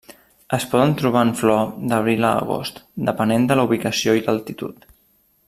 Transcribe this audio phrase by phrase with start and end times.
[0.57, 4.91] Es poden trobar en flor d'abril a agost, depenent de la ubicació i l'altitud.